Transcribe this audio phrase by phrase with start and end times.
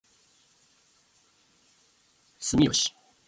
[2.39, 2.91] 住吉